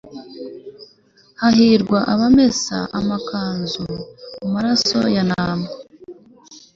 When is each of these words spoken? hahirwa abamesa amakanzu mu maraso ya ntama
hahirwa 1.41 1.99
abamesa 2.13 2.77
amakanzu 2.99 3.85
mu 4.41 4.47
maraso 4.55 4.97
ya 5.15 5.23
ntama 5.29 5.67